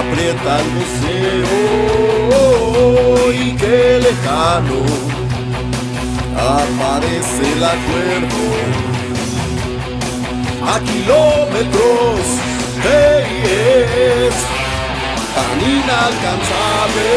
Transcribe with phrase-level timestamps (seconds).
[0.00, 1.52] Aprieta el museo
[3.32, 4.80] y qué lejano
[6.36, 8.42] aparece el acuerdo.
[10.64, 12.20] A kilómetros
[12.84, 14.34] es
[15.36, 17.10] tan inalcanzable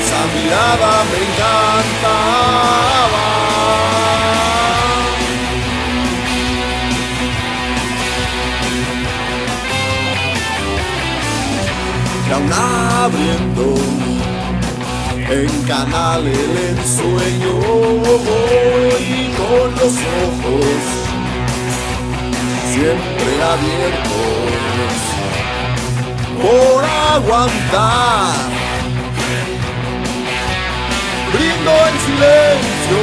[0.00, 2.47] esa mirada me encantaba
[12.28, 13.74] que aún abriendo
[15.30, 17.54] en canal el ensueño
[19.00, 19.94] y con los
[20.26, 20.80] ojos
[22.70, 24.98] siempre abiertos
[26.42, 26.84] por
[27.14, 28.34] aguantar.
[31.32, 33.02] Brindo en silencio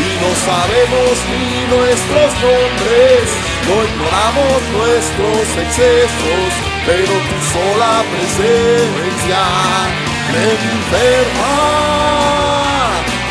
[0.00, 3.24] y no sabemos ni nuestros nombres,
[3.66, 9.42] no ignoramos nuestros excesos pero tu sola presencia
[10.32, 11.56] me enferma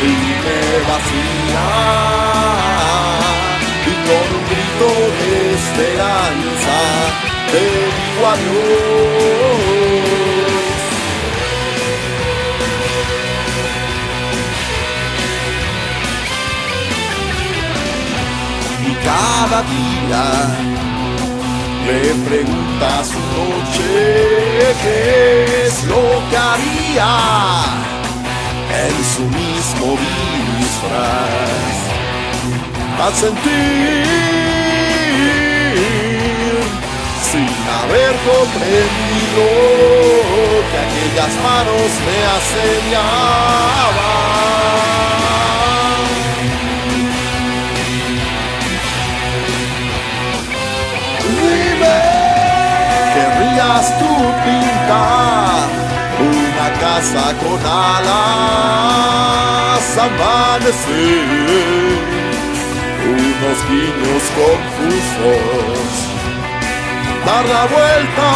[0.00, 0.12] y
[0.44, 1.68] me vacía.
[3.90, 6.78] Y con un grito de esperanza
[7.50, 7.64] te
[7.96, 9.58] digo adiós.
[18.86, 20.24] Y cada día
[21.88, 23.88] le pregunta a su noche
[24.82, 24.96] qué
[25.66, 27.12] es lo que haría
[28.84, 29.86] en su mismo
[30.58, 31.78] disfraz.
[33.00, 34.38] A sentir
[37.30, 37.50] sin
[37.80, 39.44] haber comprendido
[40.70, 43.28] que aquellas manos me asediaban.
[54.44, 55.68] Pintar
[56.20, 59.04] una casa con alas,
[60.06, 61.28] amanecer,
[63.04, 65.88] unos guiños confusos,
[67.26, 68.30] dar la vuelta,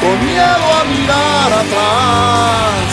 [0.00, 2.88] con miedo a mirar atrás?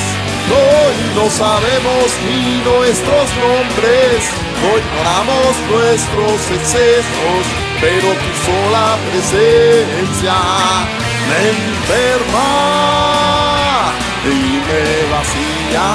[0.50, 4.20] Hoy no sabemos ni nuestros nombres
[4.62, 7.44] no ignoramos nuestros excesos,
[7.80, 10.36] pero tu sola presencia
[11.30, 12.50] me enferma
[14.26, 14.28] y
[14.68, 15.90] me vacía.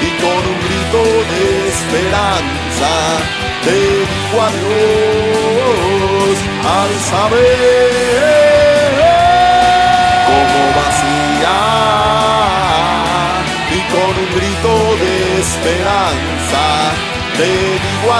[0.00, 2.92] Y con un grito de esperanza
[3.64, 6.36] te digo adiós
[6.78, 7.90] al saber
[10.28, 11.58] cómo vacía
[13.70, 14.72] y con un grito
[15.02, 16.87] de esperanza
[17.38, 18.12] te digo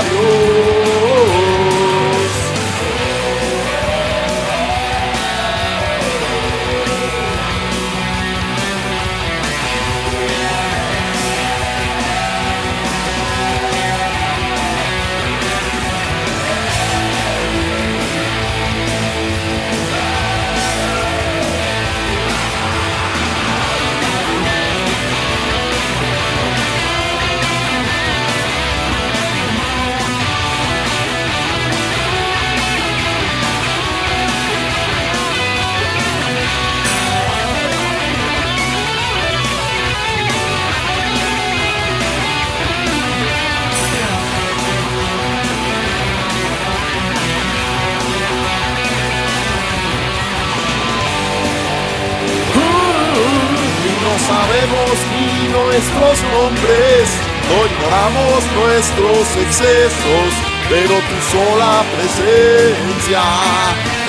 [55.78, 57.06] nuestros nombres,
[57.48, 60.30] no ignoramos nuestros excesos,
[60.68, 63.22] pero tu sola presencia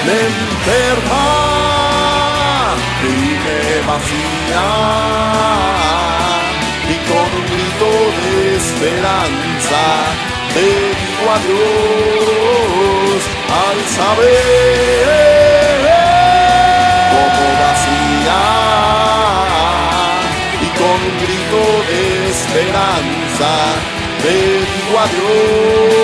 [0.03, 1.27] me enferma
[3.03, 3.05] y
[3.45, 4.67] me vacía.
[6.89, 9.83] Y con un grito de esperanza
[10.55, 13.21] te digo adiós
[13.61, 15.58] al saber
[25.05, 25.98] un